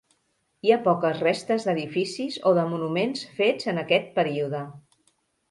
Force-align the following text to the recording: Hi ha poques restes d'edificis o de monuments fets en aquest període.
Hi 0.67 0.71
ha 0.75 0.77
poques 0.85 1.19
restes 1.25 1.67
d'edificis 1.67 2.39
o 2.49 2.55
de 2.61 2.65
monuments 2.73 3.23
fets 3.43 3.71
en 3.75 3.83
aquest 3.83 4.11
període. 4.19 4.65